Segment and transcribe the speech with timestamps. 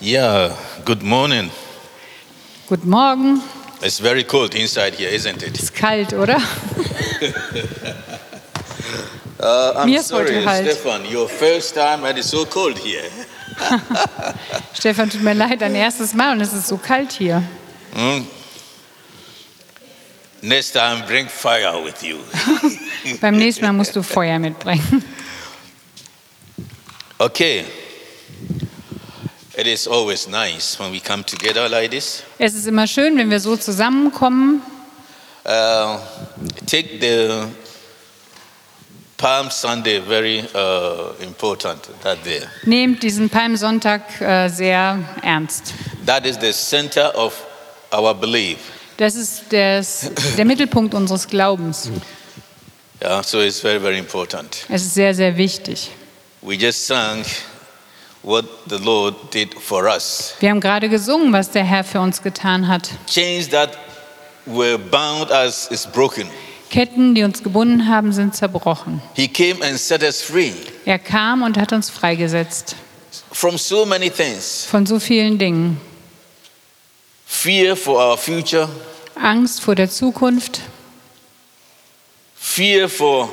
[0.00, 1.50] Yeah, good morning.
[2.68, 3.42] Guten Morgen.
[3.82, 5.58] It's very cold inside here, isn't it?
[5.58, 6.36] Ist kalt, oder?
[9.38, 10.64] Uh, I'm Mir ist sorry, heute kalt.
[10.64, 13.04] Stefan, your first time and it's so cold here.
[14.74, 17.42] Stefan, tut mir leid, dein erstes Mal und es ist so kalt hier.
[20.42, 22.18] Next time, bring fire with you.
[23.20, 25.02] Beim nächsten Mal musst du Feuer mitbringen.
[27.18, 27.64] Okay.
[27.64, 29.45] It is always nice when we come together like this.
[29.58, 29.86] Es
[32.54, 34.60] ist immer schön, wenn wir so zusammenkommen.
[35.44, 35.98] Uh,
[36.66, 37.46] take the
[39.16, 41.88] Palm Sunday very uh, important.
[42.02, 42.50] That there.
[42.64, 45.72] Nehmt diesen Palmsonntag äh, sehr ernst.
[46.04, 47.32] That is the center of
[47.94, 48.58] our belief.
[48.98, 51.90] Das ist das, der Mittelpunkt unseres Glaubens.
[53.02, 54.66] Yeah, so it's very, very important.
[54.68, 55.90] Es ist sehr, sehr wichtig.
[56.42, 57.24] We just sang
[58.26, 60.34] what the Lord did for us.
[60.40, 62.90] Wir haben gerade gesungen, was der Herr für uns getan hat.
[63.08, 63.78] Chains that
[64.44, 66.28] were bound us is broken.
[66.68, 69.00] Ketten, die uns gebunden haben, sind zerbrochen.
[69.14, 70.52] He came and set us free
[70.84, 72.74] Er kam und hat uns freigesetzt
[73.30, 74.66] from so many things.
[74.68, 75.80] von so vielen Dingen.
[77.24, 78.68] Fear for our future,
[79.14, 80.60] Angst vor der Zukunft,
[82.34, 83.28] fear for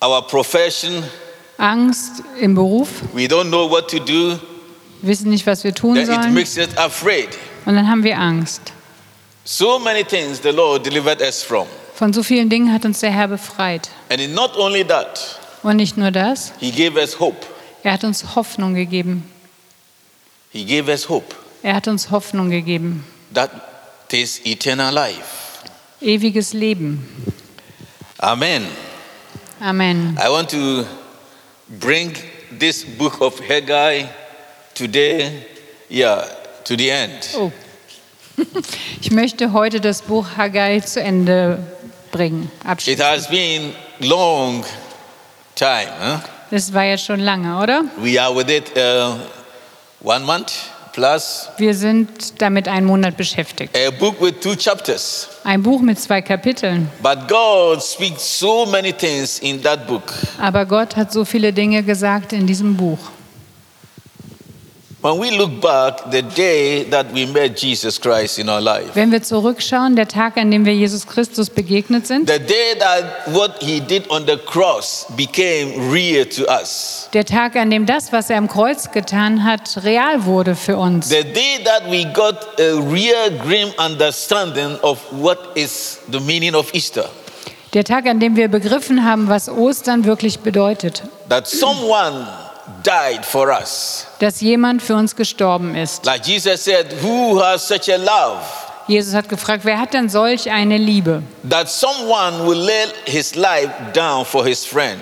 [0.00, 1.02] our profession.
[1.58, 4.38] Angst im Beruf, We don't know what to do.
[5.02, 6.34] wissen nicht, was wir tun Then it sollen.
[6.34, 7.28] makes us afraid.
[7.64, 8.60] Und dann haben wir Angst.
[9.44, 11.66] So many things the Lord delivered us from.
[11.94, 13.90] Von so vielen Dingen hat uns der Herr befreit.
[14.08, 17.46] And not only that, Und nicht nur das, He gave us hope.
[17.82, 19.24] er hat uns Hoffnung gegeben.
[20.50, 21.34] He gave us hope.
[21.62, 23.04] Er hat uns Hoffnung gegeben.
[23.34, 23.50] That
[24.12, 25.24] is eternal life.
[26.00, 27.06] Ewiges Leben.
[28.18, 28.66] Amen.
[29.60, 30.18] Amen.
[30.22, 30.84] I want to
[31.80, 32.14] bring
[32.50, 34.06] this book of Haggai
[34.74, 35.46] today,
[35.88, 36.24] yeah,
[36.64, 37.28] to the end.
[37.34, 37.52] Oh.
[39.00, 41.58] Ich möchte heute das Buch Haggai zu Ende
[42.10, 42.50] bringen.
[42.86, 44.64] It has been long
[45.54, 45.88] time.
[46.00, 46.20] Huh?
[46.50, 47.84] Das war jetzt schon lange, oder?
[47.98, 49.16] We are with it uh,
[50.02, 50.52] one month
[50.92, 51.48] plus.
[51.58, 53.76] Wir sind damit einen Monat beschäftigt.
[53.76, 55.28] A book with two chapters.
[55.44, 56.88] Ein Buch mit zwei Kapiteln.
[57.02, 60.12] But God speaks so many things in that book.
[60.40, 62.98] Aber Gott hat so viele Dinge gesagt in diesem Buch.
[65.02, 69.10] When we look back, the day that we met Jesus Christ in our life, Wenn
[69.10, 73.60] wir zurückschauen, der Tag, an dem wir Jesus Christus begegnet sind, the day that what
[73.60, 78.30] he did on the cross became real to us, der Tag, an dem das, was
[78.30, 81.08] er am Kreuz getan hat, real wurde für uns.
[81.08, 86.72] the day that we got a real grim understanding of what is the meaning of
[86.74, 87.06] Easter,
[87.74, 91.02] Der Tag, an dem wir begriffen haben, was Ostern wirklich bedeutet.
[91.28, 92.24] that someone
[92.82, 94.06] died for us.
[94.18, 96.04] Dass jemand für uns gestorben ist.
[96.04, 98.40] Like Jesus said, Who has such a love
[98.88, 101.22] Jesus hat gefragt, wer hat denn solch eine Liebe?
[101.48, 105.00] that someone will lay his life down for his friend?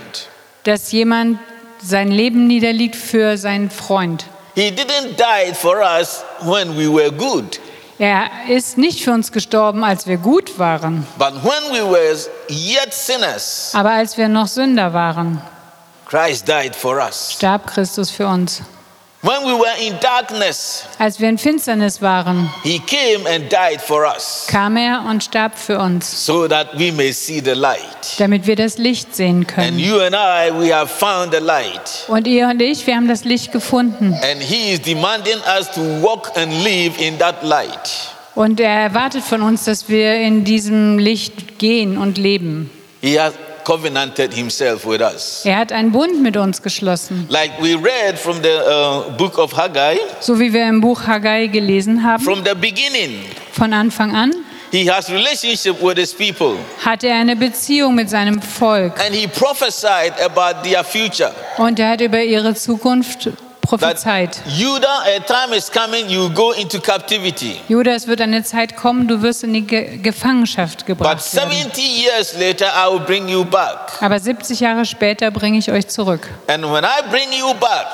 [0.64, 1.38] Dass jemand
[1.82, 4.26] sein Leben niederlegt für seinen Freund.
[4.54, 7.58] He didn't die for us when we were good,
[7.98, 12.16] Er ist nicht für uns gestorben, als wir gut waren, but when we were
[12.48, 15.40] yet sinners, aber als wir noch Sünder waren,
[16.10, 17.32] Christ died for us.
[17.36, 18.62] starb Christus für uns.
[19.22, 24.04] When we were in darkness, Als wir in Finsternis waren, He came and died for
[24.06, 28.16] us kam er und starb für uns, so that we may see the light.
[28.18, 29.78] damit wir das Licht sehen And können.
[29.78, 32.06] you and I, we have found the light.
[32.08, 34.14] Und ihr und ich, wir haben das Licht gefunden.
[34.14, 37.90] And He is demanding us to walk and live in that light.
[38.34, 42.70] Und er erwartet von uns, dass wir in diesem Licht gehen und leben.
[43.02, 43.34] He has
[43.70, 45.42] covenanted Himself with us.
[45.44, 47.26] Er hat einen Bund mit uns geschlossen.
[47.28, 51.46] Like we read from the uh, book of Haggai, So wie wir im Buch Haggai
[51.46, 54.32] gelesen haben, from the beginning, von Anfang an
[54.72, 56.56] He has relationship with His people.
[56.84, 58.92] hat er eine Beziehung mit seinem Volk.
[59.04, 61.32] And He prophesied about their future.
[61.58, 63.28] Und er hat über ihre Zukunft
[63.78, 64.42] prophezeit.
[64.46, 67.60] Judah, a time is coming, you go into captivity.
[67.68, 71.50] Judah, es wird eine Zeit kommen, du wirst in die Ge Gefangenschaft But gebracht werden.
[71.50, 73.92] 70 years later, I will bring you back.
[74.00, 76.28] Aber 70 Jahre später bringe ich euch zurück.
[76.48, 77.86] And when I bring you back,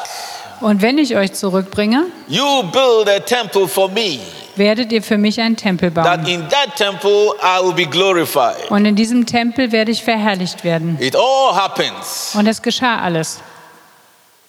[0.61, 4.19] Und wenn ich euch zurückbringe, you build a temple for me.
[4.57, 6.27] werdet ihr für mich einen Tempel That bauen.
[6.27, 8.71] in that temple I will be glorified.
[8.71, 10.97] Und in diesem Tempel werde ich verherrlicht werden.
[10.99, 12.35] It all happens.
[12.35, 13.41] Und es geschah alles.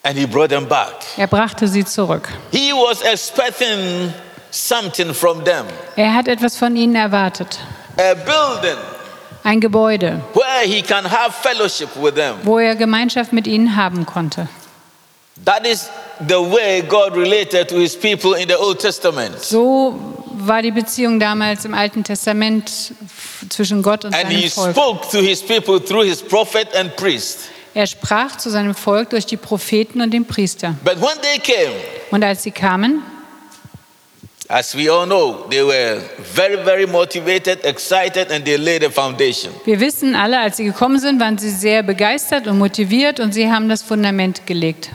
[0.04, 0.94] And he brought them back.
[1.18, 2.30] Er brachte sie zurück.
[2.52, 4.14] He was expecting
[4.52, 5.66] something from them
[5.96, 7.60] Er hat etwas von ihnen erwartet.
[7.98, 8.78] a building
[9.44, 12.36] Ein Gebäude, where he can have fellowship with them.
[12.44, 14.48] wo er Gemeinschaft mit ihnen haben konnte.
[15.46, 15.90] That is
[16.28, 19.40] the way God related to his people in the Old Testament.
[19.40, 19.94] So
[20.34, 22.72] war die Beziehung damals im Alten Testament
[23.50, 24.72] zwischen Gott und And seinem he Volk.
[24.72, 27.50] spoke to his people through his prophet and priest.
[27.78, 30.74] Er sprach zu seinem Volk durch die Propheten und den Priester.
[30.84, 31.76] But when they came,
[32.10, 33.04] Und als sie kamen,
[34.48, 36.02] as we all know, they were
[36.34, 39.54] very, very motivated, excited, and they laid a foundation.
[39.66, 43.48] wir wissen alle, als sie gekommen sind, waren sie sehr begeistert und motiviert und sie
[43.52, 44.90] haben das Fundament gelegt.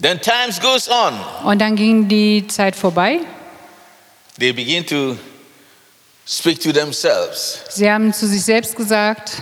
[0.00, 1.12] Then times goes on.
[1.44, 3.20] Und dann ging die Zeit vorbei.
[4.38, 5.18] They begin to
[6.26, 7.58] speak to themselves.
[7.68, 9.32] Sie haben zu sich selbst gesagt,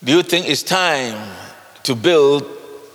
[0.00, 1.14] Do you think it's time
[1.84, 2.44] to build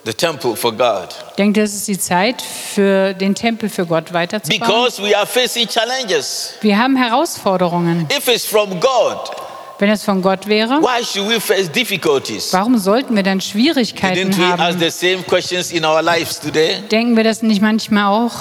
[0.06, 1.09] the temple for God?
[1.38, 4.59] denkt, es ist die Zeit für den Tempel für Gott weiterzubauen.
[4.59, 6.53] Because we are facing challenges.
[6.62, 8.07] Wir haben Herausforderungen.
[8.15, 9.18] If it's from God,
[9.80, 12.53] Wenn es von Gott wäre, why should we face difficulties?
[12.53, 14.80] warum sollten wir dann Didn't Schwierigkeiten we ask haben?
[14.80, 16.77] the same questions in our lives today?
[16.91, 18.33] Denken wir das nicht manchmal auch?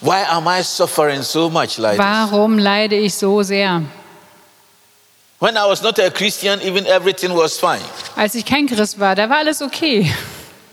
[0.00, 1.98] Why am I suffering so much like this?
[2.00, 3.82] Warum leide ich so sehr?
[5.40, 7.80] When I was not a Christian, even everything was fine.
[8.16, 10.12] Als ich kein Christ war, da war alles okay.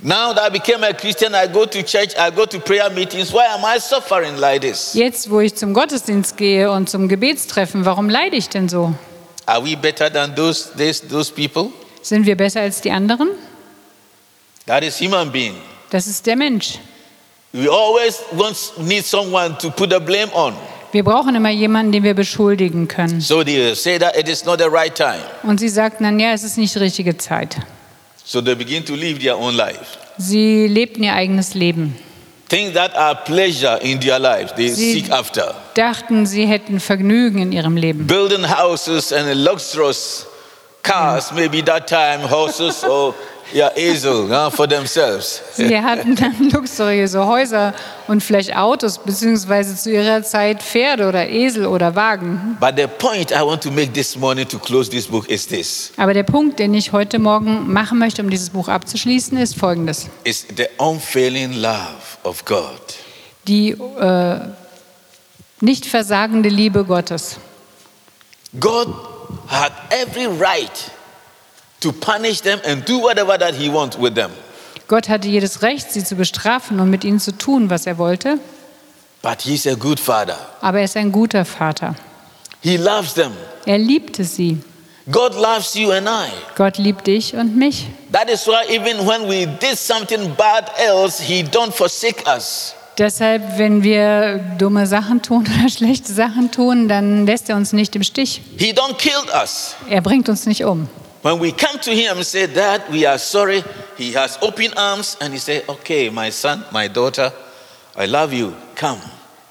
[0.02, 3.32] Now that I became a Christian, I go to church, I go to prayer meetings.
[3.32, 4.96] Why am I suffering like this?
[4.96, 8.94] Jetzt, wo ich zum Gottesdienst gehe und zum Gebetstreffen, warum leide ich denn so?
[9.46, 11.72] Are we better than those, those, those people?
[12.02, 13.30] Sind wir besser als die anderen?
[14.66, 15.56] That is human being.
[15.92, 16.80] Das ist der Mensch.
[17.54, 20.56] We always want, need someone to put the blame on.
[20.96, 23.20] Wir brauchen immer jemanden, den wir beschuldigen können.
[23.20, 25.20] So they say that it is not the right time.
[25.44, 27.58] Und sie sagten dann, ja, es ist nicht die richtige Zeit.
[28.24, 29.98] So they begin to live their own life.
[30.18, 31.98] Sie lebten ihr eigenes Leben.
[32.48, 35.54] Things that are pleasure in their lives, they Sie- seek after.
[35.74, 38.08] Dachten, sie hätten Vergnügen in ihrem Leben.
[38.08, 40.26] Building houses and luxurious
[40.82, 43.14] cars, maybe that time horses or
[43.54, 45.42] yeah, easel uh, for themselves.
[45.54, 47.74] Sie hatten dann luxuriöse Häuser
[48.08, 52.58] und vielleicht Autos, beziehungsweise zu ihrer Zeit Pferde oder Esel oder Wagen.
[52.60, 55.92] But the point I want to make this morning to close this book is this.
[55.98, 60.08] Aber der Punkt, den ich heute Morgen machen möchte, um dieses Buch abzuschließen, ist folgendes.
[60.24, 62.80] It's the unfailing love of God.
[63.48, 64.40] Die äh,
[65.62, 67.38] nicht versagende Liebe Gottes.
[68.60, 68.88] God
[69.48, 70.92] had every right
[71.86, 74.32] to punish them and do whatever that he wants with them.
[74.88, 78.40] Gott hatte jedes Recht, sie zu bestrafen und mit ihnen zu tun, was er wollte.
[79.22, 80.38] But he's a good father.
[80.62, 81.96] Aber er ist ein guter Vater.
[82.62, 83.32] He loves them.
[83.66, 84.60] Er liebte sie.
[85.12, 86.32] God loves you and I.
[86.56, 87.88] Gott liebt dich und mich.
[88.12, 92.74] That is why even when we did something bad else, he don't forsake us.
[92.98, 97.96] Deshalb, wenn wir dumme Sachen tun oder schlechte Sachen tun, dann lässt er uns nicht
[97.96, 98.42] im Stich.
[98.58, 99.76] He don't kill us.
[99.90, 100.88] Er bringt uns nicht um.
[101.26, 103.64] When we come to him and say, Dad, we are sorry,
[103.98, 107.34] he has open arms and he say, Okay, my son, my daughter,
[107.98, 108.54] I love you.
[108.76, 109.00] Come.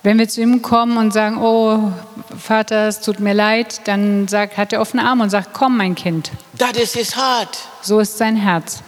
[0.05, 1.91] Wenn wir zu ihm kommen und sagen, oh
[2.38, 5.97] Vater, es tut mir leid, dann sagt, hat er offene Arme und sagt, komm mein
[5.97, 6.31] Kind.
[6.59, 7.59] That is his heart.
[7.82, 8.81] So ist sein Herz.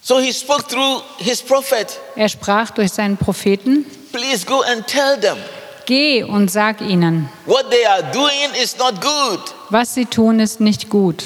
[0.00, 2.00] So he spoke through his prophet.
[2.16, 5.36] Er sprach durch seinen Propheten, Please go and tell them
[5.84, 9.40] geh und sag ihnen, what they are doing is not good.
[9.68, 11.24] was sie tun, ist nicht gut.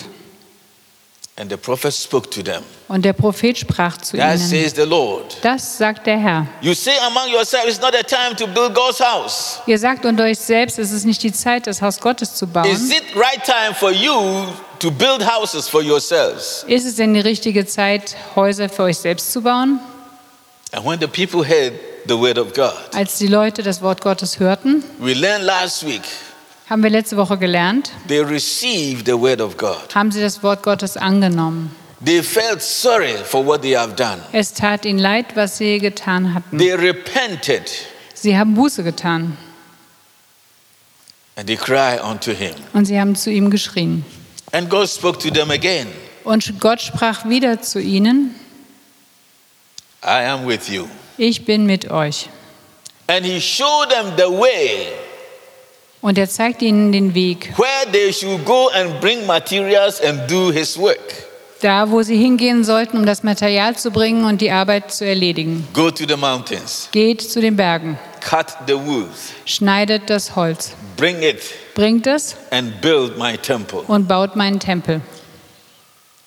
[1.40, 2.64] And the prophet spoke to them.
[2.88, 5.36] Und der Prophet sprach zu That ihnen, says the Lord.
[5.42, 6.46] das sagt der Herr.
[6.62, 9.60] You say among yourselves, it's not a time to build God's house.
[9.66, 12.52] Ihr sagt unter euch selbst, es ist nicht die Zeit, das Haus Gottes zu Is
[12.52, 12.66] bauen.
[12.90, 14.46] it right time for you
[14.80, 16.64] to build houses for yourselves?
[16.66, 19.78] Ist es denn die richtige Zeit, Häuser für euch selbst zu bauen?
[20.72, 21.74] And when the people heard
[22.08, 26.02] the word of God, Als die Leute das Wort Gottes hörten, we learned last week,
[26.68, 29.94] haben wir letzte Woche gelernt, they received the word of God.
[29.94, 31.74] haben sie das Wort Gottes angenommen.
[32.04, 34.18] They felt sorry for what they have done.
[34.32, 36.58] Es tat ihnen leid, was sie getan hatten.
[36.58, 37.70] They repented
[38.14, 39.36] Sie haben Buße getan
[41.36, 42.54] and they cried unto him.
[42.72, 44.04] und sie haben zu ihm geschrien.
[44.52, 45.86] And God spoke to them again.
[46.24, 48.34] Und Gott sprach wieder zu ihnen,
[50.02, 50.86] I am with you.
[51.16, 52.28] ich bin mit euch.
[53.06, 54.88] And he showed them the way
[56.00, 60.50] Und er zeigt ihnen den Weg, where they should go and bring materials and do
[60.52, 60.98] his work.
[61.60, 65.66] da wo sie hingehen sollten, um das Material zu bringen und die Arbeit zu erledigen.
[65.72, 69.08] Go to the mountains, Geht zu den Bergen, cut the wood,
[69.44, 71.40] schneidet das Holz, bring it,
[71.74, 73.80] bringt es and build my temple.
[73.88, 75.00] und baut meinen Tempel.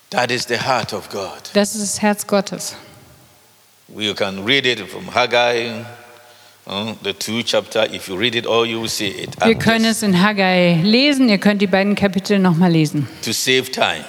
[0.09, 1.29] That is the heart of God.
[1.53, 2.75] Das ist das Herz Gottes.
[3.87, 5.85] We can read it from Haggai,
[6.71, 6.77] Wir
[9.41, 13.09] I'm können es in Haggai lesen, ihr könnt die beiden Kapitel nochmal lesen.
[13.23, 14.05] to save time.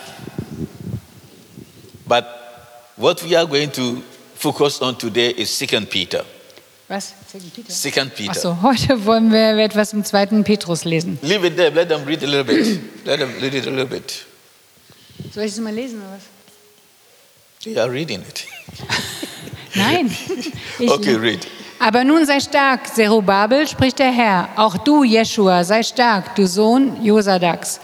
[2.06, 2.24] But
[2.96, 4.00] what we are going to
[4.36, 6.24] focus on today is Second Peter.
[6.86, 7.12] Was?
[7.26, 7.72] Second Peter?
[7.72, 8.30] Second Peter.
[8.30, 11.18] Achso, heute wollen wir etwas im zweiten Petrus lesen.
[11.22, 11.70] Leave it there.
[11.70, 12.78] Let them read a little bit.
[13.04, 14.24] Let them read it a little bit.
[15.34, 16.22] Soll ich es mal lesen oder was?
[17.64, 18.44] They are reading it.
[19.74, 20.14] Nein.
[20.78, 21.44] Okay, read.
[21.84, 24.50] Aber nun sei stark, Zerubabel, spricht der Herr.
[24.54, 27.80] Auch du, Jeschua, sei stark, du Sohn Josadaks.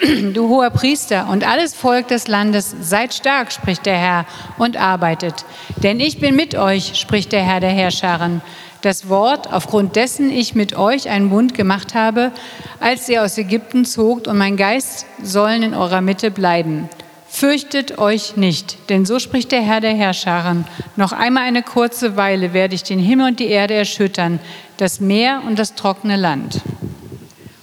[0.34, 4.26] Du hoher Priester und alles Volk des Landes, seid stark, spricht der Herr,
[4.58, 5.44] und arbeitet.
[5.76, 8.42] Denn ich bin mit euch, spricht der Herr der Herrscharen.
[8.82, 12.32] Das Wort, aufgrund dessen ich mit euch einen Bund gemacht habe,
[12.80, 16.88] als ihr aus Ägypten zogt, und mein Geist sollen in eurer Mitte bleiben.
[17.28, 20.64] Fürchtet euch nicht, denn so spricht der Herr der Herrscharen.
[20.96, 24.38] Noch einmal eine kurze Weile werde ich den Himmel und die Erde erschüttern,
[24.76, 26.60] das Meer und das trockene Land.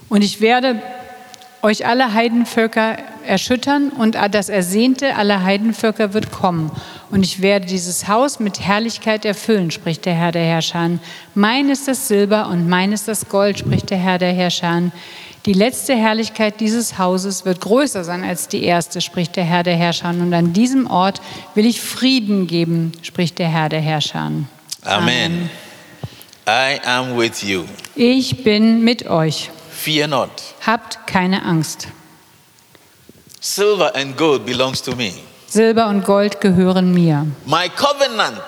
[0.10, 0.82] Und ich werde
[1.64, 6.70] euch alle Heidenvölker erschüttern und das Ersehnte aller Heidenvölker wird kommen.
[7.10, 11.00] Und ich werde dieses Haus mit Herrlichkeit erfüllen, spricht der Herr der Herrscher.
[11.36, 14.92] Mein ist das Silber und mein ist das Gold, spricht der Herr der Herrscher.
[15.46, 19.76] Die letzte Herrlichkeit dieses Hauses wird größer sein als die erste, spricht der Herr der
[19.76, 20.10] Herrscher.
[20.10, 21.20] Und an diesem Ort
[21.54, 24.32] will ich Frieden geben, spricht der Herr der Herrscher.
[24.86, 25.50] Amen.
[26.48, 27.66] I am with you.
[27.96, 29.50] Ich bin mit euch.
[29.70, 30.30] Fear not.
[30.66, 31.90] Habt keine Angst.
[33.42, 35.12] Silver and gold belongs to me.
[35.48, 37.28] Silber und Gold gehören mir.
[37.46, 38.42] My covenant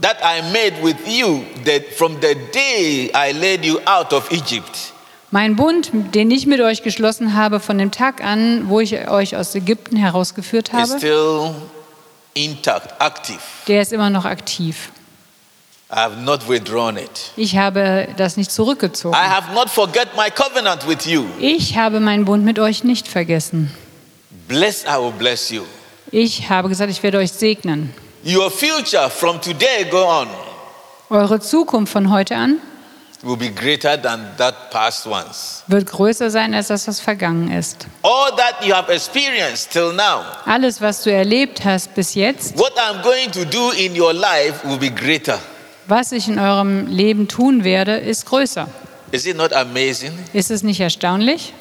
[0.00, 4.92] that I made with you that from the day I led you out of Egypt
[5.32, 9.36] Mein Bund, den ich mit euch geschlossen habe von dem Tag an, wo ich euch
[9.36, 11.54] aus Ägypten herausgeführt habe, still
[12.34, 13.38] intact, active.
[13.68, 14.90] der ist immer noch aktiv.
[15.92, 17.32] I have not withdrawn it.
[17.36, 19.14] Ich habe das nicht zurückgezogen.
[19.16, 21.24] I have not forget my covenant with you.
[21.38, 23.72] Ich habe meinen Bund mit euch nicht vergessen.
[24.48, 25.62] Bless, I will bless you.
[26.10, 27.94] Ich habe gesagt, ich werde euch segnen.
[28.24, 30.28] Your future from today go on
[31.08, 32.60] Eure Zukunft von heute an
[33.22, 35.62] will be greater than that past ones.
[35.66, 37.86] wird größer sein als das, was vergangen ist.
[38.02, 42.72] All that you have experienced till now, Alles, was du erlebt hast bis jetzt, what
[42.78, 45.38] I'm going to do in your life will be greater.
[45.86, 48.68] was ich in eurem Leben tun werde, ist größer.
[49.12, 50.12] Is it not amazing?
[50.32, 51.52] Ist es nicht erstaunlich?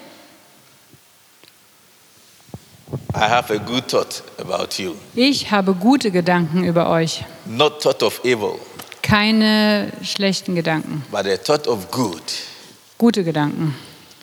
[3.13, 8.01] I have a good thought about you, Ich habe gute Gedanken über euch, not thought
[8.03, 8.59] of evil,
[9.09, 12.21] keine schlechten Gedanken, but a thought of good.
[12.97, 13.73] gute Gedanken.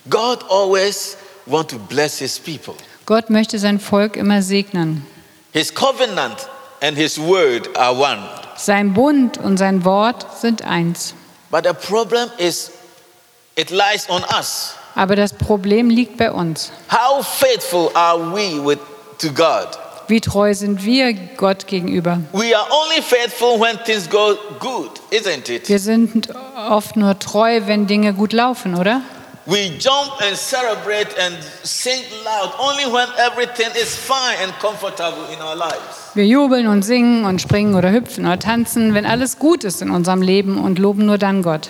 [0.09, 1.17] God always
[1.47, 2.75] want to bless his people.
[3.07, 5.05] Gott möchte sein Volk immer segnen.
[5.53, 6.49] His covenant
[6.81, 8.23] and his word are one.
[8.57, 11.15] Sein Bund und sein Wort sind eins.
[11.51, 12.71] But the problem is
[13.57, 14.75] it lies on us.
[14.95, 16.73] Aber das Problem liegt bei uns.
[16.91, 18.79] How faithful are we with
[19.19, 19.79] to God?
[20.09, 22.21] Wie treu sind wir Gott gegenüber?
[22.33, 25.69] We are only faithful when things go good, isn't it?
[25.69, 26.29] Wir sind
[26.69, 29.03] oft nur treu, wenn Dinge gut laufen, oder?
[29.47, 35.41] We jump and celebrate and sing loud only when everything is fine and comfortable in
[35.41, 36.15] our lives.
[36.15, 39.91] Wir jubeln und singen und springen oder hüpfen oder tanzen, wenn alles gut ist in
[39.91, 41.69] unserem Leben und loben nur dann Gott.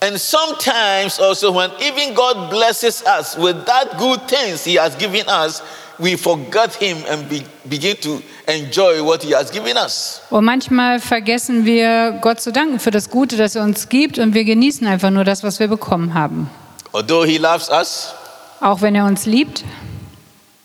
[0.00, 5.26] And sometimes also when even God blesses us with that good things he has given
[5.28, 5.62] us,
[5.98, 10.20] we forget him and be, begin to enjoy what he has given us.
[10.30, 14.34] Und manchmal vergessen wir Gott zu danken für das Gute, das er uns gibt und
[14.34, 16.50] wir genießen einfach nur das, was wir bekommen haben.
[16.92, 18.12] Although he loves us,
[18.60, 19.64] Auch wenn er uns liebt,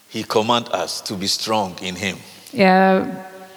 [0.09, 2.17] he commands us to be strong in him.
[2.53, 3.05] er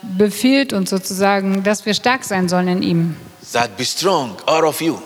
[0.02, 3.16] befiehlt uns sozusagen, dass wir stark sein sollen in ihm.
[3.52, 4.98] That be strong, all of you,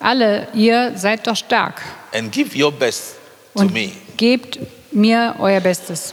[0.00, 1.82] Alle, ihr seid doch stark
[2.14, 3.14] and give your best
[3.54, 3.90] to und me.
[4.16, 4.58] gebt
[4.98, 6.12] mir euer Bestes.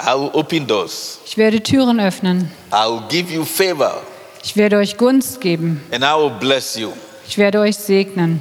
[0.00, 1.18] I will open doors.
[1.26, 2.50] Ich werde Türen öffnen.
[2.72, 4.02] I will give you favor,
[4.42, 5.80] Ich werde euch Gunst geben.
[5.92, 6.92] and I will bless you.
[7.26, 8.40] Ich werde euch segnen.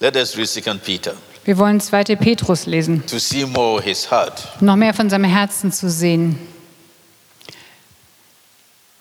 [0.00, 2.04] Let us read 2 Peter Wir wollen 2.
[2.16, 4.46] Petrus lesen, to see more his heart.
[4.60, 6.38] um noch mehr von seinem Herzen zu sehen.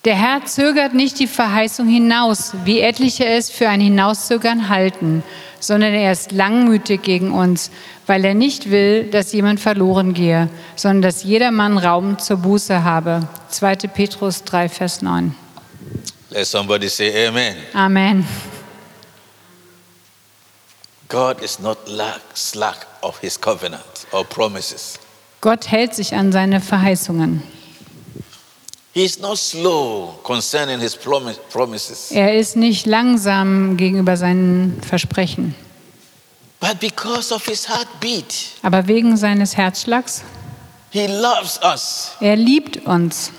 [0.05, 5.21] Der Herr zögert nicht die Verheißung hinaus, wie etliche es für ein Hinauszögern halten,
[5.61, 7.71] sondern er ist langmütig gegen uns,
[8.07, 13.25] weil er nicht will, dass jemand verloren gehe, sondern dass jedermann Raum zur Buße habe.
[13.49, 13.75] 2.
[13.87, 15.33] Petrus 3, Vers 9.
[16.31, 17.55] Let somebody say amen.
[17.73, 18.27] Amen.
[21.07, 24.97] God is not lack, slack of his covenant or promises.
[25.41, 27.43] Gott hält sich an seine Verheißungen.
[28.93, 32.11] He is not slow concerning his promise, promises.
[32.11, 35.55] Er ist nicht langsam gegenüber seinen Versprechen.
[36.59, 40.23] But because of his heartbeat, Aber wegen seines Herzschlags,
[40.91, 42.11] he loves us.
[42.19, 43.31] er liebt uns.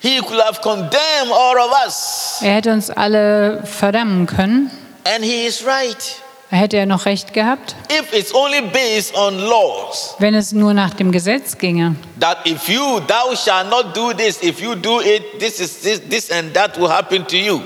[0.00, 2.38] He could have condemned all of us.
[2.40, 4.70] Er hätte uns alle verdammen können.
[5.04, 6.21] And he is right.
[6.52, 10.74] Er hätte ja noch recht gehabt, If it's only based on laws, wenn es nur
[10.74, 11.96] nach dem Gesetz ginge.
[12.20, 16.02] that if you, thou shalt not do this, if you do it, this is this,
[16.10, 17.62] this and that will happen to you.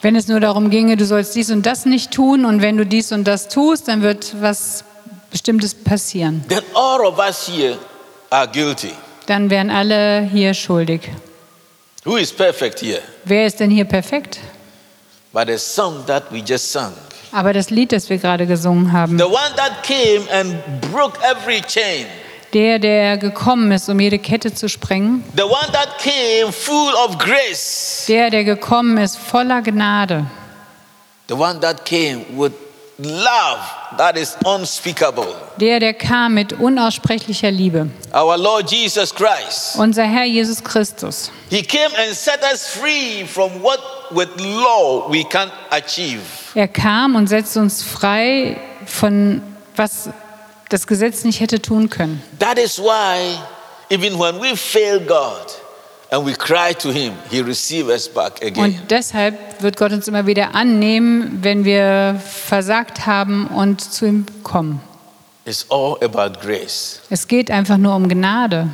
[0.00, 2.86] Wenn es nur darum ginge, du sollst dies und das nicht tun und wenn du
[2.86, 4.84] dies und das tust, dann wird was
[5.30, 6.42] Bestimmtes passieren.
[6.48, 7.76] Then all of us here
[8.30, 8.92] are guilty.
[9.26, 11.10] Dann wären alle hier schuldig.
[12.06, 13.02] Who is perfect here?
[13.26, 14.40] Wer ist denn hier perfekt?
[15.34, 16.94] But the song that we just sang.
[17.34, 20.56] Aber das Lied, das wir gerade gesungen haben, The one that came and
[20.92, 22.06] broke every chain.
[22.52, 27.18] der, der gekommen ist, um jede Kette zu sprengen, The one that came full of
[27.18, 28.04] grace.
[28.06, 30.26] der, der gekommen ist voller Gnade,
[31.26, 32.52] The one that came with
[32.98, 33.58] love
[33.98, 35.34] that is unspeakable.
[35.60, 39.74] der, der kam mit unaussprechlicher Liebe, Our Lord Jesus Christ.
[39.76, 41.32] unser Herr Jesus Christus.
[41.50, 43.80] He came and set us free from what
[44.12, 46.20] with law we can't achieve.
[46.54, 48.56] Er kam und setzte uns frei
[48.86, 49.42] von
[49.76, 50.08] was
[50.68, 52.22] das Gesetz nicht hätte tun können.
[52.38, 53.38] That is why
[53.90, 55.46] even when we fail God
[56.10, 58.82] and we cry to him, he receives us back Und again.
[58.88, 64.80] deshalb wird Gott uns immer wieder annehmen, wenn wir versagt haben und zu ihm kommen.
[65.44, 67.00] It's all about grace.
[67.10, 68.68] Es geht einfach nur um Gnade.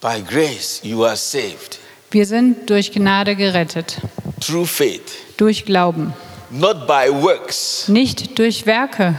[0.00, 1.78] By grace you are saved
[2.10, 3.96] Wir sind durch Gnade gerettet,
[4.40, 6.12] through faith, durch Glauben,
[6.50, 9.16] not by works, nicht durch Werke,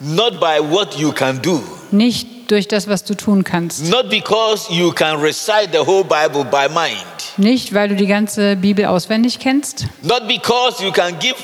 [0.00, 4.72] not by what you can do, nicht durch das, was du tun kannst, not because
[4.72, 7.04] you can recite the whole Bible by mind,
[7.36, 11.36] nicht weil du die ganze Bibel auswendig kennst, not because you can give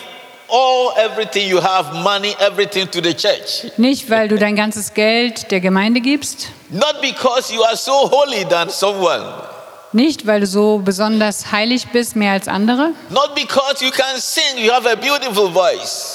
[0.48, 5.50] all everything you have, money, everything to the church, nicht weil du dein ganzes Geld
[5.50, 9.22] der Gemeinde gibst, not because you are so holy than someone,
[9.96, 12.92] nicht weil du so besonders heilig bist, mehr als andere,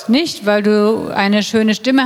[0.07, 2.03] nicht weil du eine schöne Stimme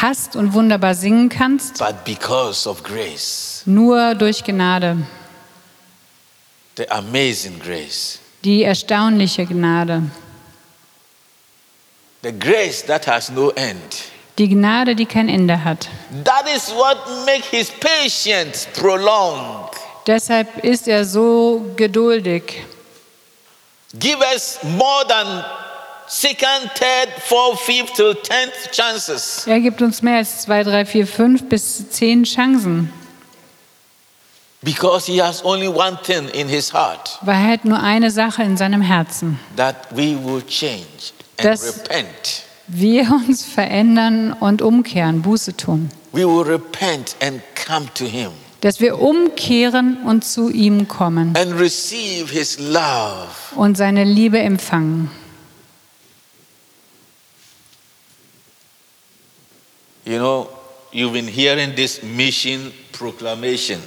[0.00, 4.98] hast- und wunderbar singen kannst, but because of grace, nur durch Gnade,
[6.76, 10.04] the amazing grace, die erstaunliche Gnade,
[12.22, 14.04] the grace that has no end.
[14.38, 15.88] die Gnade, die kein Ende hat.
[16.24, 19.68] That is what make his patience prolong.
[20.06, 22.64] Deshalb ist er so geduldig.
[23.98, 25.44] Give us more than
[26.06, 29.46] second, third, fourth, fifth till tenth chances.
[29.46, 32.92] Er gibt uns mehr als zwei, drei, vier, fünf bis zehn Chancen,
[34.62, 38.42] Because he has only one thing in his heart weil er hat nur eine Sache
[38.42, 39.38] in seinem Herzen.
[39.56, 42.42] that we will change and Das- repent.
[42.72, 45.90] Wir uns verändern und umkehren, Buße tun.
[46.12, 48.30] We will repent and come to him
[48.60, 53.28] Dass wir umkehren und zu ihm kommen and receive his love.
[53.56, 55.10] und seine Liebe empfangen.
[60.04, 60.48] You know,
[60.92, 63.78] you've been hearing this mission proclamation.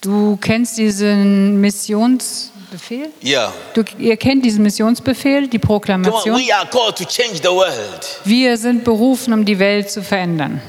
[0.00, 3.10] Du kennst diesen Missionsbefehl?
[3.22, 3.52] Yeah.
[3.74, 6.34] Du, ihr kennt diesen Missionsbefehl, die on, Proklamation.
[6.36, 8.20] we are called to change the world.
[8.24, 10.62] Wir sind berufen, um die Welt zu verändern.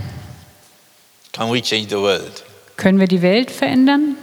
[1.31, 2.43] Can we change the world?
[2.77, 4.17] Können wir die Welt verändern?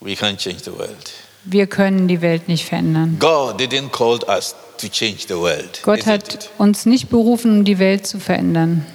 [0.00, 1.12] We can't change the world.
[1.44, 3.18] Wir können die Welt nicht verändern.
[3.18, 5.80] God didn't call us to change the world.
[5.82, 8.86] Gott hat uns nicht berufen, um die Welt zu verändern.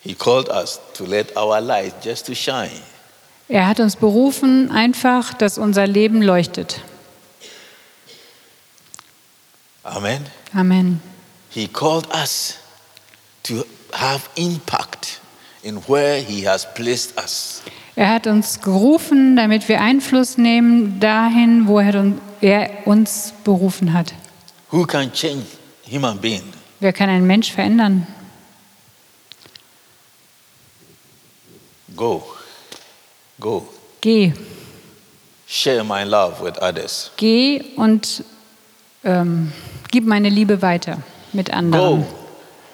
[0.00, 2.82] He called us to let our light just to shine.
[3.48, 6.80] Er hat uns berufen, einfach, dass unser Leben leuchtet.
[9.82, 10.24] Amen.
[10.54, 11.02] Amen.
[11.50, 12.56] He called us
[13.44, 15.20] to have impact
[15.62, 17.62] in where He has placed us.
[17.96, 22.20] Er hat uns gerufen, damit wir Einfluss nehmen dahin, wo er un-
[22.84, 24.12] uns berufen hat.
[24.72, 25.44] Who can change
[25.88, 26.42] human being?
[26.80, 28.06] Wer kann einen Mensch verändern?
[31.94, 32.24] Go.
[33.40, 33.66] Go.
[34.00, 34.32] Geh,
[35.46, 37.10] Share my love with others.
[37.16, 38.24] geh und
[39.04, 39.52] ähm,
[39.90, 40.98] gib meine Liebe weiter
[41.32, 42.00] mit anderen.
[42.02, 42.23] Go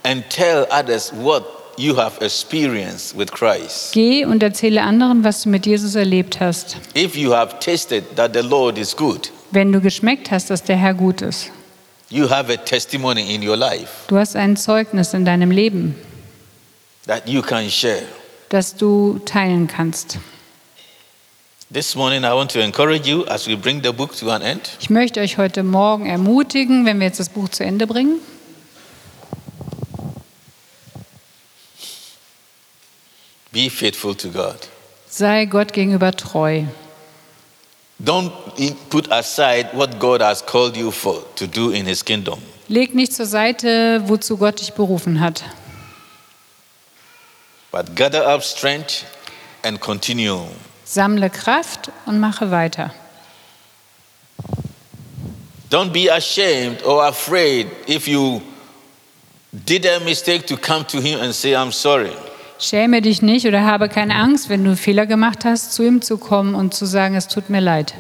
[0.05, 1.45] and tell others what
[1.77, 3.93] you have experienced with Christ.
[3.93, 6.77] Geh und erzähle anderen, was du mit Jesus erlebt hast.
[6.97, 10.77] If you have tasted that the Lord is good, Wenn du geschmeckt hast, dass der
[10.77, 11.51] Herr gut ist.
[12.11, 15.95] you have a testimony in your life Du hast ein Zeugnis in deinem Leben,
[17.07, 18.03] that you can share.
[18.51, 20.19] das du teilen kannst.
[21.73, 24.71] This morning, I want to encourage you as we bring the book to an end.
[24.81, 28.17] Ich möchte euch heute Morgen ermutigen, wenn wir jetzt das Buch zu Ende bringen,
[33.61, 34.57] Be faithful to God.
[35.07, 36.65] Sei Gott gegenüber treu.
[38.03, 38.33] Don't
[38.89, 42.41] put aside what God has called you for to do in His kingdom.
[42.69, 45.45] Leg nicht zur Seite, wozu Gott dich berufen hat.
[47.71, 49.05] But gather up strength
[49.63, 50.47] and continue.
[50.87, 52.95] Sammle Kraft und mache weiter.
[55.69, 58.41] Don't be ashamed or afraid if you
[59.53, 62.17] did a mistake to come to Him and say, I'm sorry.
[62.61, 66.19] Schäme dich nicht oder habe keine Angst, wenn du Fehler gemacht hast, zu ihm zu
[66.19, 67.95] kommen und zu sagen, es tut mir leid.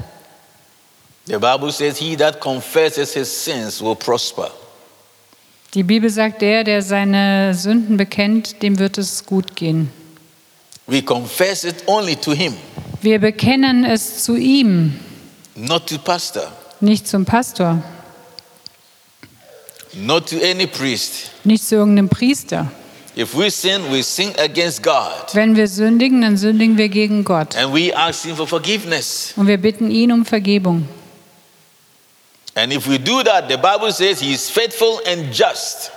[1.26, 4.50] The Bible says, He that confesses his sins will prosper.
[5.72, 9.90] Die Bibel sagt, der, der seine Sünden bekennt, dem wird es gut gehen.
[10.86, 12.54] We confess it only to Him,
[13.00, 14.98] Wir bekennen es zu ihm,
[15.54, 17.80] not to pastor, nicht zum Pastor,
[19.94, 21.30] not to any priest.
[21.44, 22.70] nicht zu irgendeinem Priester.
[23.20, 25.34] If we sin, we sin against God.
[25.34, 27.54] Wenn wir sündigen, dann sündigen wir gegen Gott.
[27.54, 29.34] And we ask Him for forgiveness.
[29.36, 30.88] Und wir bitten ihn um Vergebung.
[32.54, 35.90] And if we do that, the Bible says He is faithful and just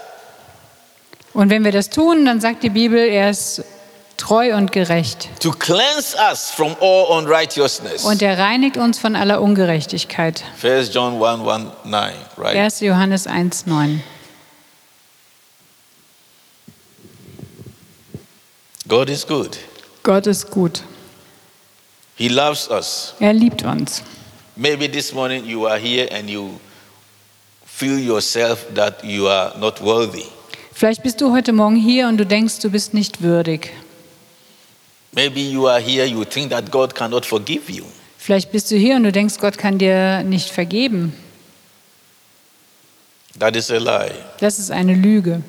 [1.34, 3.64] Und wenn wir das tun, dann sagt die Bibel, er ist
[4.18, 5.30] treu und gerecht.
[5.40, 8.04] to cleanse us from all unrighteousness.
[8.04, 10.44] Und er reinigt uns von aller Ungerechtigkeit.
[10.62, 12.56] 1 John 1 1 9, right?
[12.58, 12.82] 1.
[12.82, 14.00] Johannes 1,9.
[18.88, 19.58] God is good.
[20.04, 20.84] Gott ist gut.
[22.15, 23.13] He loves us.
[23.19, 24.04] Er liebt uns.
[24.56, 26.60] Maybe this morning you are here and you
[27.65, 30.26] feel yourself that you are not worthy.
[30.74, 33.72] Vielleicht bist du heute Morgen hier und du denkst, du bist nicht würdig.
[35.13, 37.86] Maybe you are here, you think that God cannot forgive you.
[38.17, 41.13] Vielleicht bist du hier und du denkst, Gott kann dir nicht vergeben.
[43.39, 44.12] That is a lie.
[44.39, 45.41] Das ist eine Lüge.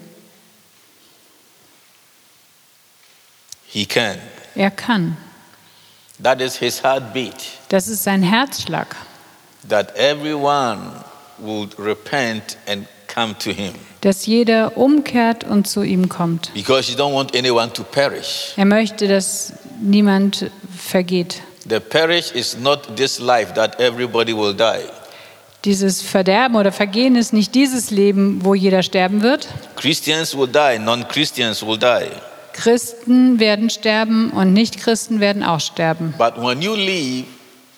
[3.75, 4.19] He can.
[4.55, 5.17] Er kann.
[6.23, 7.35] That is his heartbeat.
[7.71, 8.95] Das ist sein Herzschlag.
[9.69, 10.93] That everyone
[11.39, 13.75] would repent and come to him.
[14.01, 16.55] Dass jeder umkehrt und zu ihm kommt.
[16.55, 18.53] Because you don't want anyone to perish.
[18.57, 21.43] Er möchte, dass niemand vergeht.
[21.69, 24.85] The perish is not this life that everybody will die.
[25.65, 29.49] Dieses Verderben oder Vergehen ist nicht dieses Leben, wo jeder sterben wird.
[29.75, 32.13] Christians will die, non Christians will die.
[32.55, 36.15] Christen werden sterben und Nichtchristen werden auch sterben.
[36.17, 37.27] But when you leave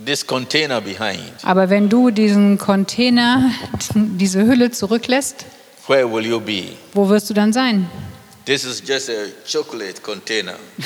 [0.05, 3.51] this container behind, Aber wenn du diesen Container,
[3.95, 5.47] diese Hülle zurücklässt,
[5.89, 6.65] where will you be?
[6.93, 7.89] wo wirst du dann sein?
[8.45, 9.13] This is just a
[9.51, 10.55] chocolate container.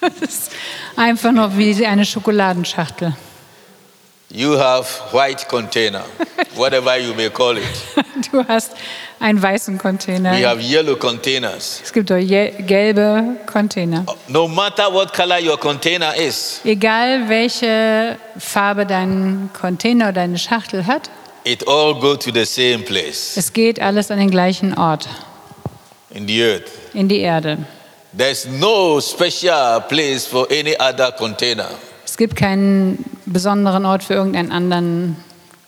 [0.00, 0.52] Das ist
[0.96, 3.14] einfach noch wie eine Schokoladenschachtel.
[4.32, 6.04] You have white container,
[6.54, 7.64] whatever you may call it.
[8.30, 8.72] Du hast
[9.18, 10.30] einen weißen We Container.
[10.46, 11.80] have yellow containers.
[11.82, 14.04] Es gibt auch gelbe Container.
[14.28, 20.86] No matter what color your container is, Egal welche Farbe dein Container oder deine Schachtel
[20.86, 21.10] hat,
[21.44, 25.08] it all go to the same place es geht alles an den gleichen Ort,
[26.10, 26.70] in the earth.
[26.92, 27.58] in die Erde.
[28.16, 31.70] There's no special place for any other container.
[32.20, 35.16] Es gibt keinen besonderen Ort für irgendeinen anderen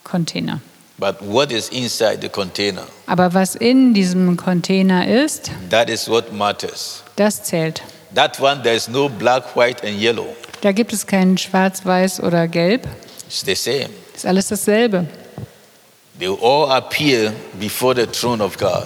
[0.03, 0.61] Container.
[0.99, 6.31] But what is inside the container, Aber was in diesem Container ist, that is what
[6.31, 7.01] matters.
[7.15, 7.81] das zählt.
[8.13, 10.27] That one, there's no black, white, and yellow.
[10.61, 12.87] Da gibt es kein Schwarz, Weiß oder Gelb.
[13.27, 13.89] It's the same.
[14.15, 15.07] Ist alles dasselbe.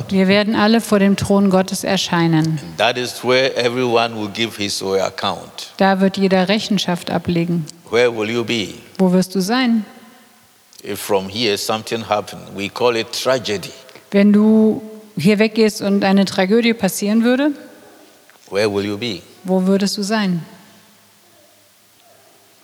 [0.10, 2.60] Wir werden alle vor dem Thron Gottes erscheinen.
[2.78, 5.72] That is where everyone will give his or her account.
[5.78, 7.66] Da wird jeder Rechenschaft ablegen.
[7.92, 8.70] Where will you be?
[8.98, 9.86] Wo wirst du sein?
[10.84, 13.72] If from here something happened, we call it tragedy.
[14.12, 14.82] Wenn du
[15.16, 17.52] hier weggehst und eine Tragödie passieren würde,
[18.50, 19.22] Where will you be?
[19.44, 20.44] wo würdest du sein?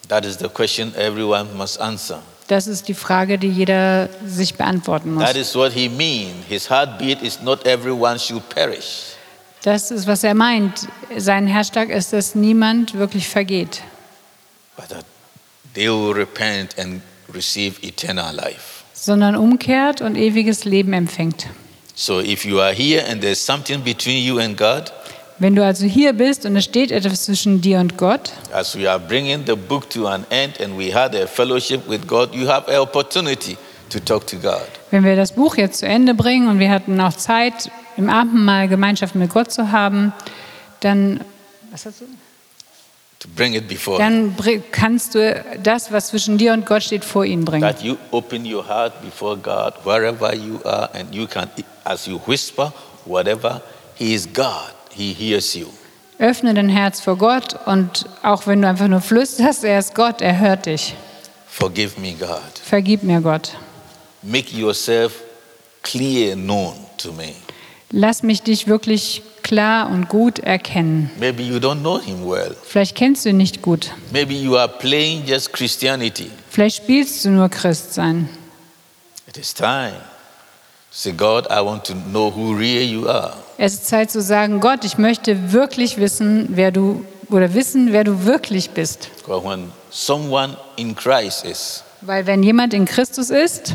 [0.07, 2.21] That is the question everyone must answer.
[2.47, 5.23] Das ist die Frage, die jeder sich beantworten muss.
[5.23, 6.33] That is what he means.
[6.49, 9.13] His heartbeat is not everyone should perish.
[9.63, 10.87] Das ist, was er meint.
[11.17, 13.81] Sein Herzschlag ist, dass niemand wirklich vergeht,
[14.75, 15.05] but that
[15.73, 17.01] they will repent and
[17.33, 18.83] receive eternal life.
[18.93, 21.47] sondern umkehrt und ewiges Leben empfängt.
[21.95, 24.91] So if you are here and there's something between you and God,
[25.39, 28.89] Wenn du also hier bist und es steht etwas zwischen dir und Gott, as we
[28.89, 32.47] are bringing the book to an end and we had a fellowship with God, you
[32.47, 33.57] have an opportunity
[33.89, 34.61] to talk to God.
[34.91, 38.67] wenn wir das Buch jetzt zu Ende bringen und wir hatten auch Zeit, im Abendmahl
[38.67, 40.13] Gemeinschaft mit Gott zu haben,
[40.81, 41.21] dann,
[41.71, 42.05] was hast du?
[43.19, 44.35] To bring it before dann
[44.71, 47.61] kannst du das, was zwischen dir und Gott steht, vor ihn bringen.
[47.61, 51.47] That you open your heart before God wherever you are and you can,
[51.85, 52.73] as you whisper,
[53.05, 53.61] whatever,
[53.95, 54.73] He is God.
[54.95, 55.67] He hears you.
[56.19, 60.21] Öffne dein Herz vor Gott und auch wenn du einfach nur flüsterst, er ist Gott,
[60.21, 60.95] er hört dich.
[61.47, 62.59] Forgive me, God.
[62.63, 63.53] Vergib mir, Gott.
[64.21, 65.21] Make yourself
[65.81, 67.33] clear known to me.
[67.91, 71.11] Lass mich dich wirklich klar und gut erkennen.
[71.19, 72.55] Maybe you don't know him well.
[72.63, 73.91] Vielleicht kennst du ihn nicht gut.
[74.11, 76.31] Maybe you are playing just Christianity.
[76.49, 78.29] Vielleicht spielst du nur Christsein.
[79.27, 79.93] It is time.
[80.95, 83.33] Say, God, I want to know who real you are.
[83.57, 88.03] Es ist Zeit zu sagen, Gott, ich möchte wirklich wissen, wer du oder wissen, wer
[88.03, 89.09] du wirklich bist.
[89.17, 93.73] Because when someone in Christ is, Weil wenn jemand in Christus ist,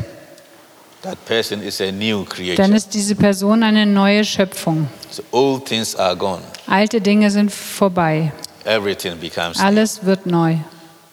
[1.01, 2.73] that person is a new dann creation.
[2.73, 4.87] ist diese Person eine neue Schöpfung.
[5.11, 6.41] So old things are gone.
[6.67, 8.31] Alte Dinge sind vorbei.
[8.63, 9.65] Everything becomes new.
[9.65, 10.55] Alles wird neu.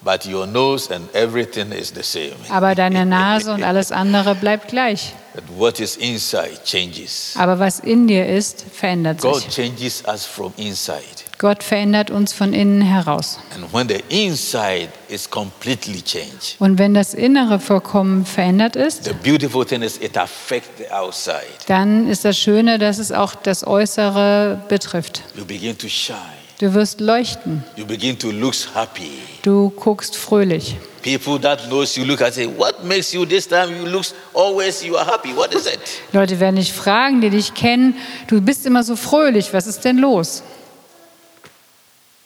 [0.06, 2.36] But your nose and everything is the same.
[2.48, 5.12] Aber deine Nase und alles andere bleibt gleich.
[5.34, 7.34] But what is inside changes.
[7.36, 9.48] Aber was in dir ist, verändert God sich.
[9.48, 11.02] changes us from inside.
[11.38, 13.40] Gott verändert uns von innen heraus.
[13.56, 19.12] And when the inside is completely changed, Und wenn das Innere vollkommen verändert ist, the
[19.12, 21.42] beautiful thing is it affects the outside.
[21.66, 25.22] dann ist das Schöne, dass es auch das Äußere betrifft.
[25.34, 26.45] You begin to shine.
[26.58, 27.62] Du wirst leuchten.
[27.76, 29.10] You begin to look happy.
[29.42, 30.76] Du guckst fröhlich.
[31.02, 33.76] People that knows you look and say, what makes you this time?
[33.76, 35.36] You look always you are happy.
[35.36, 35.78] What is it?
[36.12, 37.94] Leute werden dich fragen, die dich kennen,
[38.26, 40.42] du bist immer so fröhlich, was ist denn los?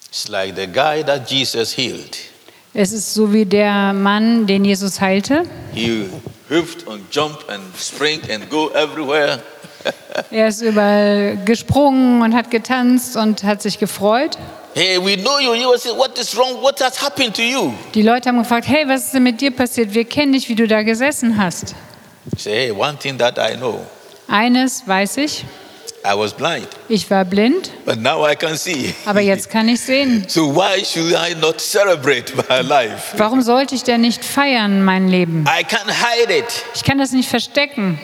[0.09, 2.16] It's like the guy that Jesus healed.
[2.73, 5.43] Es ist so wie der Mann, den Jesus heilte.
[5.75, 6.07] He
[6.49, 9.43] hüpft and jump and spring and go everywhere.
[10.31, 14.37] Er ist überall gesprungen und hat getanzt und hat sich gefreut.
[14.75, 15.55] Hey, we know you.
[15.55, 16.61] You will say, what is wrong?
[16.62, 17.73] What has happened to you?
[17.94, 19.94] Die Leute haben gefragt, hey, was ist denn mit dir passiert?
[19.94, 21.75] Wir kennen dich, wie du da gesessen hast.
[22.37, 23.81] Say, hey, one thing that I know,
[24.29, 25.44] Eines weiß ich,
[26.05, 28.94] I was blind, ich war blind, but now I can see.
[29.05, 30.25] aber jetzt kann ich sehen.
[30.29, 33.14] So why should I not celebrate my life?
[33.18, 35.44] Warum sollte ich denn nicht feiern, mein Leben?
[35.49, 36.44] I can't hide it.
[36.75, 37.99] Ich kann das nicht verstecken.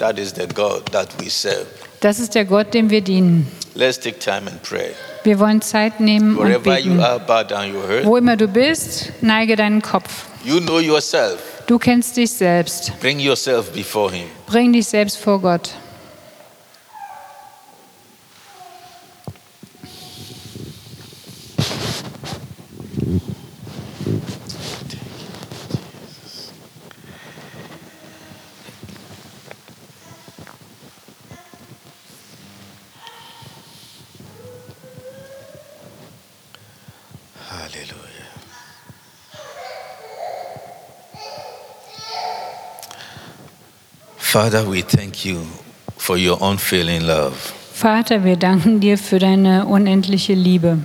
[0.00, 1.66] That is the God that we serve.
[2.00, 3.46] Das ist der Gott, dem wir dienen.
[3.74, 4.92] Let's take time and pray.
[5.24, 6.98] Wir wollen Zeit nehmen und beten.
[8.04, 10.24] Wo immer du bist, neige deinen Kopf.
[10.42, 11.38] You know yourself.
[11.66, 12.98] Du kennst dich selbst.
[13.00, 14.24] Bring yourself before Him.
[14.46, 15.74] Bring dich selbst vor Gott.
[44.40, 45.42] Father, we thank you
[45.98, 47.34] for your unfailing love.
[47.74, 50.78] Vater, wir danken dir für deine unendliche Liebe.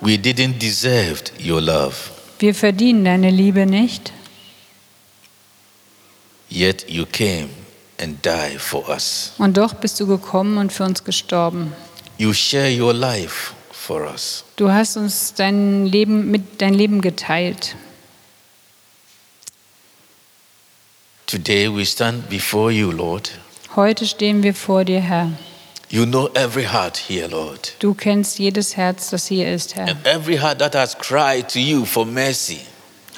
[0.00, 1.94] We didn't deserve your love,
[2.40, 4.12] Wir verdienen deine Liebe nicht,
[6.50, 7.48] yet you came
[8.02, 9.30] and died for us.
[9.38, 11.72] und doch bist du gekommen und für uns gestorben.
[12.18, 14.42] You share your life for us.
[14.56, 17.76] Du hast uns dein Leben mit dein Leben geteilt.
[21.26, 23.32] Today we stand before you, Lord.
[23.74, 25.32] Heute stehen wir vor dir, Herr.
[25.88, 27.74] You know every heart here, Lord.
[27.80, 29.88] Du kennst jedes Herz, das hier ist, Herr.
[29.88, 32.60] And every heart that has cried to you for mercy.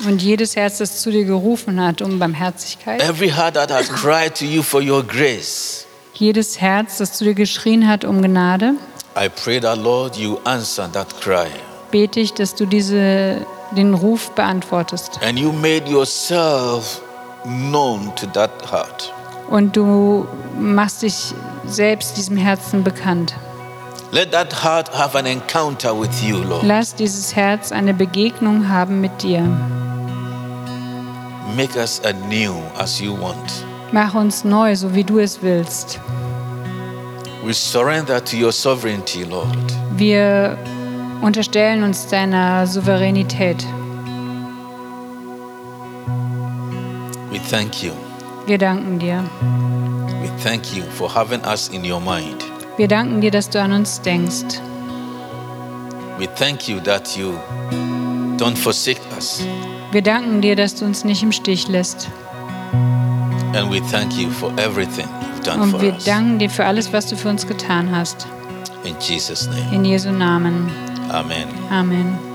[0.07, 3.03] Und jedes Herz, das zu dir gerufen hat um Barmherzigkeit.
[3.03, 5.85] Every heart that has cried to you for your grace.
[6.15, 8.77] Jedes Herz, das zu dir geschrien hat um Gnade.
[9.19, 11.49] I pray that, Lord, you answer that cry.
[11.91, 13.45] Bete ich, dass du diese,
[13.77, 15.21] den Ruf beantwortest.
[15.23, 17.03] And you made yourself
[17.49, 19.13] known to that heart.
[19.49, 20.27] Und du
[20.59, 21.35] machst dich
[21.67, 23.35] selbst diesem Herzen bekannt.
[24.11, 26.63] Let that heart have an encounter with you, Lord.
[26.63, 29.43] Lass dieses Herz eine Begegnung haben mit dir.
[31.57, 33.65] Make us anew as you want.
[33.93, 36.01] Mach uns neu, so wie du es willst.
[37.45, 39.49] We surrender to your sovereignty, Lord.
[39.97, 40.59] Wir
[41.21, 43.65] unterstellen uns deiner Souveränität.
[47.49, 47.93] Thank you.
[48.47, 49.23] Wir danken dir.
[50.23, 52.45] We thank you for having us in your mind.
[52.77, 54.61] Wir danken dir, dass du an uns denkst.
[56.19, 57.35] We thank you that you
[58.39, 59.43] don't forsake us.
[59.93, 62.09] Wir danken dir, dass du uns nicht im Stich lässt.
[63.55, 66.05] And we thank you for everything you've done Und for wir us.
[66.05, 68.27] danken dir für alles, was du für uns getan hast.
[68.85, 69.75] In Jesus' name.
[69.75, 70.71] In Jesu Namen.
[71.11, 71.49] Amen.
[71.71, 72.28] Amen.